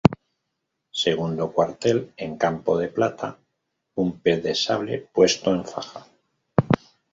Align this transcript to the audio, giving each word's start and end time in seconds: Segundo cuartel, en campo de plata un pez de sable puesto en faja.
Segundo 1.03 1.51
cuartel, 1.53 1.97
en 2.25 2.31
campo 2.43 2.71
de 2.81 2.87
plata 2.97 3.29
un 4.03 4.09
pez 4.21 4.39
de 4.47 4.53
sable 4.63 4.95
puesto 5.15 5.47
en 5.57 5.63
faja. 5.71 6.05